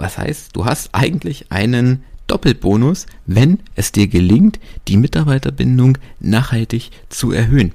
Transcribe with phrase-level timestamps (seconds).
[0.00, 7.32] Was heißt, du hast eigentlich einen Doppelbonus, wenn es dir gelingt, die Mitarbeiterbindung nachhaltig zu
[7.32, 7.74] erhöhen.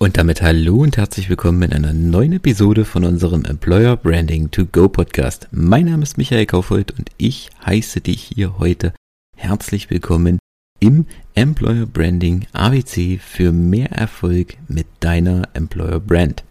[0.00, 4.64] Und damit hallo und herzlich willkommen in einer neuen Episode von unserem Employer Branding to
[4.64, 5.48] Go Podcast.
[5.50, 8.94] Mein Name ist Michael Kaufhold und ich heiße dich hier heute
[9.36, 10.38] herzlich willkommen
[10.80, 11.04] im
[11.34, 16.42] Employer Branding ABC für mehr Erfolg mit deiner Employer Brand.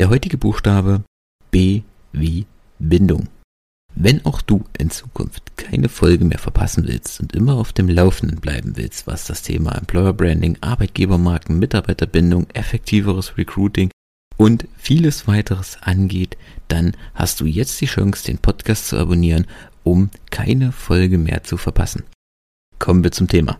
[0.00, 1.04] Der heutige Buchstabe
[1.50, 1.82] B
[2.12, 2.46] wie
[2.78, 3.28] Bindung.
[3.94, 8.40] Wenn auch du in Zukunft keine Folge mehr verpassen willst und immer auf dem Laufenden
[8.40, 13.90] bleiben willst, was das Thema Employer Branding, Arbeitgebermarken, Mitarbeiterbindung, effektiveres Recruiting
[14.36, 16.36] und vieles weiteres angeht,
[16.68, 19.46] dann hast du jetzt die Chance, den Podcast zu abonnieren,
[19.82, 22.04] um keine Folge mehr zu verpassen.
[22.78, 23.58] Kommen wir zum Thema.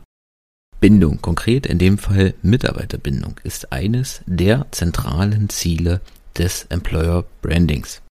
[0.80, 6.02] Bindung, konkret in dem Fall Mitarbeiterbindung, ist eines der zentralen Ziele
[6.38, 8.02] des Employer Brandings.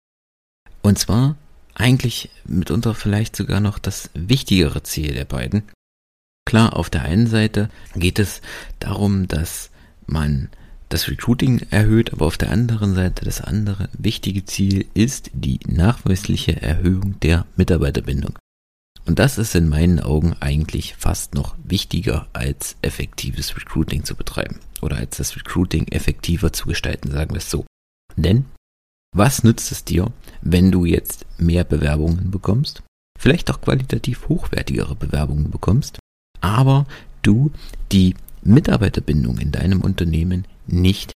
[0.81, 1.35] Und zwar
[1.73, 5.63] eigentlich mitunter vielleicht sogar noch das wichtigere Ziel der beiden.
[6.45, 8.41] Klar, auf der einen Seite geht es
[8.79, 9.71] darum, dass
[10.05, 10.49] man
[10.89, 16.61] das Recruiting erhöht, aber auf der anderen Seite das andere wichtige Ziel ist die nachweisliche
[16.61, 18.37] Erhöhung der Mitarbeiterbindung.
[19.05, 24.59] Und das ist in meinen Augen eigentlich fast noch wichtiger als effektives Recruiting zu betreiben
[24.81, 27.65] oder als das Recruiting effektiver zu gestalten, sagen wir es so.
[28.15, 28.45] Denn
[29.15, 32.83] was nützt es dir, wenn du jetzt mehr Bewerbungen bekommst,
[33.17, 35.99] vielleicht auch qualitativ hochwertigere Bewerbungen bekommst,
[36.41, 36.85] aber
[37.21, 37.51] du
[37.91, 41.13] die Mitarbeiterbindung in deinem Unternehmen nicht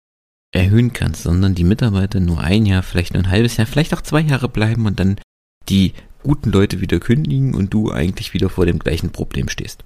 [0.52, 4.02] erhöhen kannst, sondern die Mitarbeiter nur ein Jahr, vielleicht nur ein halbes Jahr, vielleicht auch
[4.02, 5.20] zwei Jahre bleiben und dann
[5.68, 9.84] die guten Leute wieder kündigen und du eigentlich wieder vor dem gleichen Problem stehst.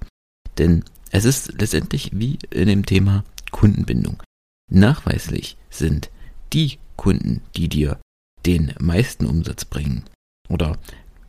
[0.58, 4.22] Denn es ist letztendlich wie in dem Thema Kundenbindung.
[4.70, 6.10] Nachweislich sind
[6.52, 7.98] die Kunden, die dir
[8.46, 10.04] den meisten Umsatz bringen
[10.48, 10.78] oder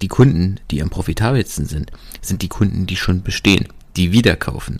[0.01, 1.91] die Kunden, die am profitabelsten sind,
[2.21, 4.79] sind die Kunden, die schon bestehen, die wiederkaufen.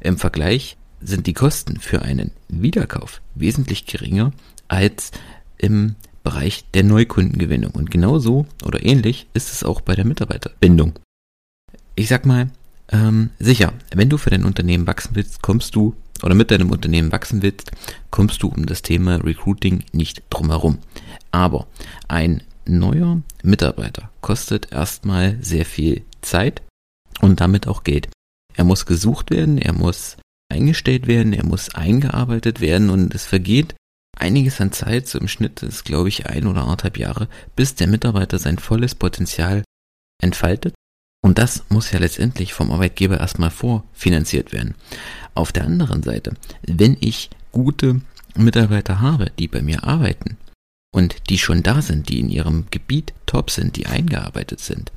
[0.00, 4.32] Im Vergleich sind die Kosten für einen Wiederkauf wesentlich geringer
[4.68, 5.10] als
[5.58, 7.72] im Bereich der Neukundengewinnung.
[7.72, 10.98] Und genauso oder ähnlich ist es auch bei der Mitarbeiterbindung.
[11.94, 12.50] Ich sag mal,
[12.88, 17.12] ähm, sicher, wenn du für dein Unternehmen wachsen willst, kommst du oder mit deinem Unternehmen
[17.12, 17.70] wachsen willst,
[18.10, 20.78] kommst du um das Thema Recruiting nicht drumherum.
[21.30, 21.66] Aber
[22.08, 26.62] ein neuer Mitarbeiter kostet erstmal sehr viel Zeit
[27.20, 28.08] und damit auch Geld.
[28.54, 30.16] Er muss gesucht werden, er muss
[30.50, 33.74] eingestellt werden, er muss eingearbeitet werden und es vergeht
[34.16, 37.88] einiges an Zeit, so im Schnitt ist glaube ich ein oder anderthalb Jahre, bis der
[37.88, 39.62] Mitarbeiter sein volles Potenzial
[40.22, 40.74] entfaltet.
[41.24, 44.74] Und das muss ja letztendlich vom Arbeitgeber erstmal vorfinanziert werden.
[45.34, 46.34] Auf der anderen Seite,
[46.66, 48.02] wenn ich gute
[48.36, 50.36] Mitarbeiter habe, die bei mir arbeiten
[50.94, 54.92] und die schon da sind, die in ihrem Gebiet top sind, die eingearbeitet sind,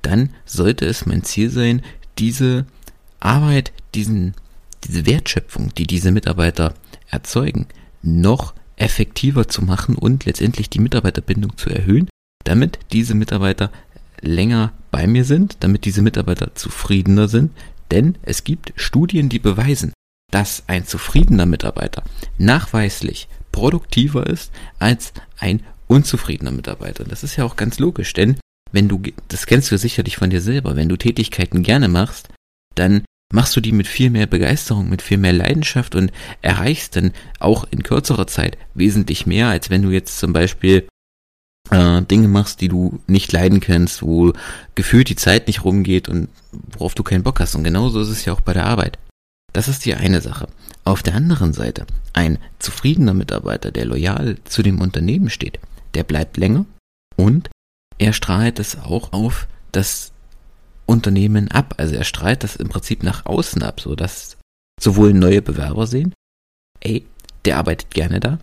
[0.00, 1.82] dann sollte es mein Ziel sein,
[2.16, 2.64] diese
[3.20, 4.32] Arbeit, diesen,
[4.84, 6.72] diese Wertschöpfung, die diese Mitarbeiter
[7.10, 7.66] erzeugen,
[8.00, 12.08] noch effektiver zu machen und letztendlich die Mitarbeiterbindung zu erhöhen,
[12.44, 13.70] damit diese Mitarbeiter
[14.22, 17.52] länger bei mir sind, damit diese Mitarbeiter zufriedener sind,
[17.90, 19.92] denn es gibt Studien, die beweisen,
[20.32, 22.02] dass ein zufriedener Mitarbeiter
[22.38, 27.04] nachweislich produktiver ist als ein unzufriedener Mitarbeiter.
[27.04, 28.38] Das ist ja auch ganz logisch, denn
[28.72, 32.30] wenn du, das kennst du sicherlich von dir selber, wenn du Tätigkeiten gerne machst,
[32.74, 37.12] dann machst du die mit viel mehr Begeisterung, mit viel mehr Leidenschaft und erreichst dann
[37.38, 40.88] auch in kürzerer Zeit wesentlich mehr, als wenn du jetzt zum Beispiel
[42.02, 44.32] Dinge machst, die du nicht leiden kannst, wo
[44.74, 47.54] gefühlt die Zeit nicht rumgeht und worauf du keinen Bock hast.
[47.54, 48.98] Und genauso ist es ja auch bei der Arbeit.
[49.52, 50.48] Das ist die eine Sache.
[50.84, 55.58] Auf der anderen Seite, ein zufriedener Mitarbeiter, der loyal zu dem Unternehmen steht,
[55.94, 56.66] der bleibt länger
[57.16, 57.50] und
[57.98, 60.12] er strahlt es auch auf das
[60.84, 61.74] Unternehmen ab.
[61.78, 64.36] Also er strahlt das im Prinzip nach außen ab, so dass
[64.80, 66.12] sowohl neue Bewerber sehen,
[66.80, 67.06] ey,
[67.44, 68.38] der arbeitet gerne da,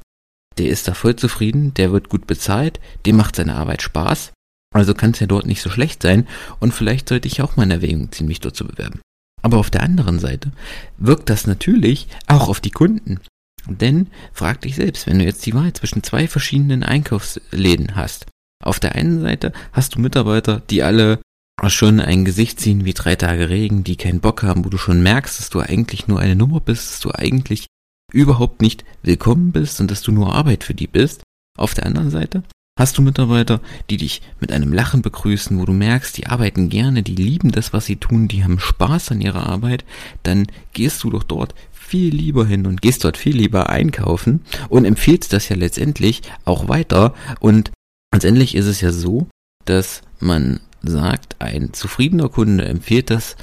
[0.58, 4.32] der ist da voll zufrieden, der wird gut bezahlt, dem macht seine Arbeit Spaß.
[4.74, 6.28] Also kann es ja dort nicht so schlecht sein
[6.60, 9.02] und vielleicht sollte ich auch mal in Erwägung ziehen, mich dort zu bewerben.
[9.42, 10.52] Aber auf der anderen Seite
[10.98, 13.20] wirkt das natürlich auch auf die Kunden.
[13.68, 18.26] Denn frag dich selbst, wenn du jetzt die Wahl zwischen zwei verschiedenen Einkaufsläden hast.
[18.64, 21.20] Auf der einen Seite hast du Mitarbeiter, die alle
[21.68, 25.04] schon ein Gesicht ziehen wie drei Tage Regen, die keinen Bock haben, wo du schon
[25.04, 27.68] merkst, dass du eigentlich nur eine Nummer bist, dass du eigentlich
[28.14, 31.24] überhaupt nicht willkommen bist und dass du nur Arbeit für die bist.
[31.58, 32.44] Auf der anderen Seite
[32.80, 37.04] hast du Mitarbeiter, die dich mit einem Lachen begrüßen, wo du merkst, die arbeiten gerne,
[37.04, 39.84] die lieben das, was sie tun, die haben Spaß an ihrer Arbeit,
[40.24, 44.86] dann gehst du doch dort viel lieber hin und gehst dort viel lieber einkaufen und
[44.86, 47.72] empfiehlst das ja letztendlich auch weiter und
[48.14, 49.28] Letztendlich ist es ja so,
[49.66, 53.38] dass man sagt, ein zufriedener Kunde empfiehlt das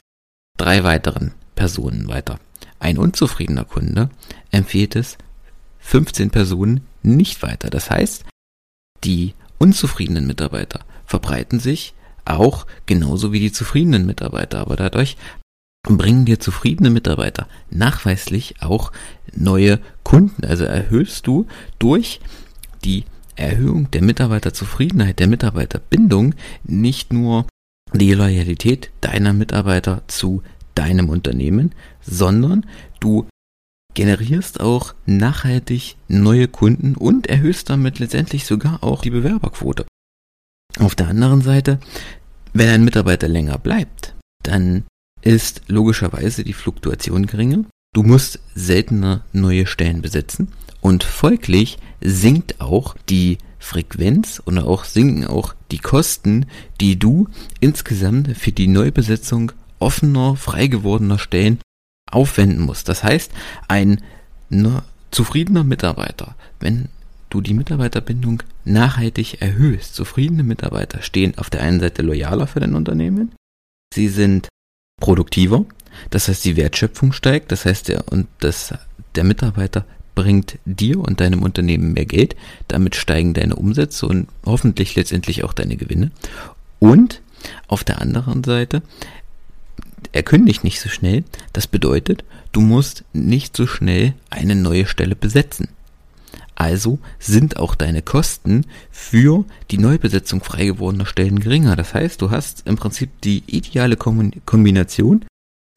[0.57, 2.39] drei weiteren Personen weiter.
[2.81, 4.11] Ein unzufriedener Kunde
[4.51, 5.19] empfiehlt es
[5.79, 7.71] 15 Personen nicht weiter.
[7.71, 8.25] Das heißt,
[9.05, 11.95] die unzufriedenen Mitarbeiter verbreiten sich
[12.25, 14.61] auch genauso wie die zufriedenen Mitarbeiter.
[14.61, 15.17] Aber dadurch
[15.83, 18.93] bringen dir zufriedene Mitarbeiter nachweislich auch
[19.35, 20.45] neue Kunden.
[20.45, 21.47] Also erhöhst du
[21.79, 22.21] durch
[22.85, 23.05] die
[23.37, 26.35] Erhöhung der Mitarbeiterzufriedenheit, der Mitarbeiterbindung
[26.65, 27.47] nicht nur
[27.93, 30.43] die Loyalität deiner Mitarbeiter zu
[30.75, 32.67] deinem Unternehmen, sondern
[33.01, 33.27] du
[33.95, 39.87] generierst auch nachhaltig neue Kunden und erhöhst damit letztendlich sogar auch die Bewerberquote.
[40.79, 41.81] Auf der anderen Seite,
[42.53, 44.85] wenn ein Mitarbeiter länger bleibt, dann
[45.23, 47.65] ist logischerweise die Fluktuation geringer.
[47.93, 50.49] Du musst seltener neue Stellen besetzen
[50.81, 56.47] und folglich sinkt auch die Frequenz und auch sinken auch die Kosten,
[56.81, 57.29] die du
[57.61, 61.59] insgesamt für die Neubesetzung offener, frei gewordener Stellen
[62.11, 62.89] aufwenden musst.
[62.89, 63.31] Das heißt,
[63.69, 64.03] ein
[64.49, 66.89] ne, zufriedener Mitarbeiter, wenn
[67.31, 72.75] du die Mitarbeiterbindung nachhaltig erhöhst, zufriedene Mitarbeiter stehen auf der einen Seite loyaler für dein
[72.75, 73.33] Unternehmen,
[73.95, 74.49] sie sind
[75.01, 75.65] produktiver,
[76.11, 78.75] das heißt die Wertschöpfung steigt, das heißt der und das
[79.15, 79.85] der Mitarbeiter
[80.15, 82.37] bringt dir und deinem Unternehmen mehr Geld,
[82.69, 86.11] damit steigen deine Umsätze und hoffentlich letztendlich auch deine Gewinne.
[86.79, 87.23] Und
[87.69, 88.83] auf der anderen Seite,
[90.13, 95.17] er kündigt nicht so schnell, das bedeutet, du musst nicht so schnell eine neue Stelle
[95.17, 95.69] besetzen.
[96.55, 101.75] Also sind auch deine Kosten für die Neubesetzung frei gewordener Stellen geringer.
[101.75, 105.25] Das heißt, du hast im Prinzip die ideale Kombination.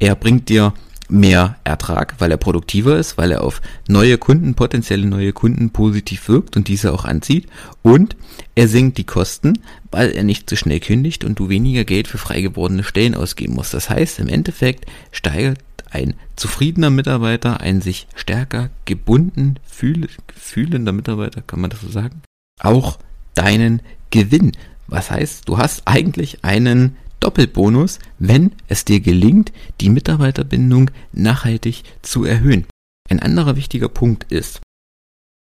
[0.01, 0.74] Er bringt dir
[1.13, 6.27] mehr Ertrag, weil er produktiver ist, weil er auf neue Kunden, potenzielle neue Kunden positiv
[6.27, 7.48] wirkt und diese auch anzieht.
[7.83, 8.15] Und
[8.56, 9.60] er senkt die Kosten,
[9.92, 13.54] weil er nicht zu schnell kündigt und du weniger Geld für frei gewordene Stellen ausgeben
[13.54, 13.75] musst.
[13.75, 15.60] Das heißt, im Endeffekt steigert
[15.92, 22.24] ein zufriedener Mitarbeiter, ein sich stärker gebunden fühl fühlender Mitarbeiter, kann man das so sagen,
[22.59, 22.98] auch
[23.36, 24.54] deinen Gewinn.
[24.88, 32.25] Was heißt, du hast eigentlich einen Doppelbonus, wenn es dir gelingt, die Mitarbeiterbindung nachhaltig zu
[32.25, 32.66] erhöhen.
[33.10, 34.60] Ein anderer wichtiger Punkt ist,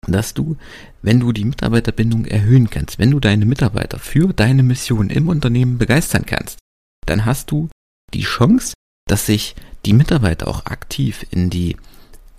[0.07, 0.57] dass du,
[1.03, 5.79] wenn du die Mitarbeiterbindung erhöhen kannst, wenn du deine Mitarbeiter für deine Mission im Unternehmen
[5.79, 6.59] begeistern kannst,
[7.05, 7.69] dann hast du
[8.15, 8.75] die Chance,
[9.09, 11.77] dass sich die Mitarbeiter auch aktiv in die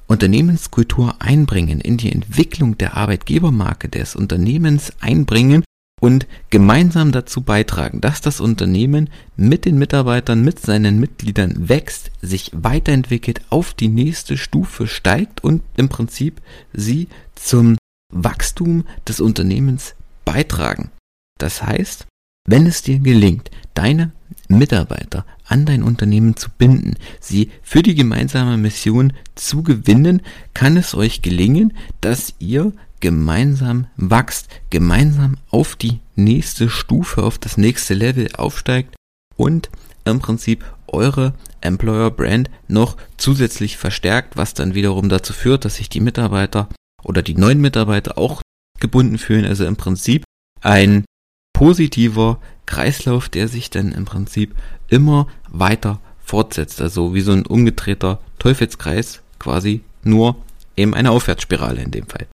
[0.07, 5.65] Unternehmenskultur einbringen, in die Entwicklung der Arbeitgebermarke des Unternehmens einbringen
[6.03, 12.51] und gemeinsam dazu beitragen, dass das Unternehmen mit den Mitarbeitern, mit seinen Mitgliedern wächst, sich
[12.53, 16.41] weiterentwickelt, auf die nächste Stufe steigt und im Prinzip
[16.73, 17.77] sie zum
[18.11, 19.95] Wachstum des Unternehmens
[20.25, 20.91] beitragen.
[21.39, 22.05] Das heißt,
[22.49, 24.11] wenn es dir gelingt, deine
[24.49, 30.21] Mitarbeiter an dein Unternehmen zu binden, sie für die gemeinsame Mission zu gewinnen,
[30.53, 31.71] kann es euch gelingen,
[32.01, 32.73] dass ihr
[33.03, 38.95] gemeinsam wächst, gemeinsam auf die nächste Stufe, auf das nächste Level aufsteigt
[39.35, 39.69] und
[40.05, 45.89] im Prinzip eure Employer Brand noch zusätzlich verstärkt, was dann wiederum dazu führt, dass sich
[45.89, 46.69] die Mitarbeiter
[47.03, 48.41] oder die neuen Mitarbeiter auch
[48.79, 49.43] gebunden fühlen.
[49.43, 50.23] Also im Prinzip
[50.61, 51.03] ein
[51.51, 54.55] positiver Kreislauf, der sich dann im Prinzip
[54.87, 56.79] immer weiter fortsetzt.
[56.79, 60.37] Also wie so ein umgedrehter Teufelskreis quasi, nur
[60.77, 62.27] eben eine Aufwärtsspirale in dem Fall.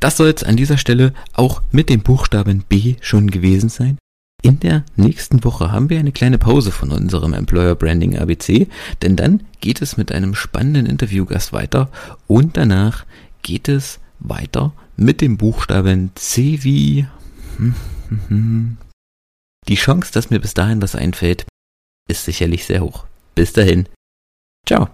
[0.00, 3.98] Das soll es an dieser Stelle auch mit dem Buchstaben B schon gewesen sein.
[4.42, 8.68] In der nächsten Woche haben wir eine kleine Pause von unserem Employer Branding ABC,
[9.02, 11.90] denn dann geht es mit einem spannenden Interviewgast weiter
[12.26, 13.04] und danach
[13.42, 17.06] geht es weiter mit dem Buchstaben C wie
[19.68, 21.46] die Chance, dass mir bis dahin was einfällt,
[22.08, 23.04] ist sicherlich sehr hoch.
[23.34, 23.86] Bis dahin.
[24.66, 24.88] Ciao.